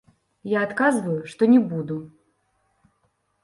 Я 0.53 0.63
адказваю, 0.67 1.19
што 1.33 1.51
не 1.53 1.61
буду. 1.75 2.01